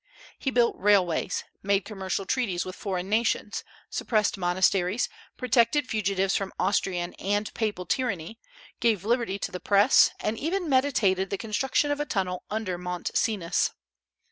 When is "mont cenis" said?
12.79-13.73